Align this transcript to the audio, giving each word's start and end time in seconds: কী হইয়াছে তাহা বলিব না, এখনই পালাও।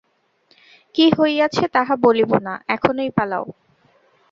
কী 0.95 1.05
হইয়াছে 1.17 1.65
তাহা 1.75 1.93
বলিব 2.05 2.31
না, 2.45 2.53
এখনই 2.67 3.09
পালাও। 3.17 3.45